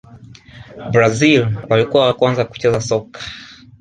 [0.91, 3.19] brazil walikuwa wa kwanza kucheza soka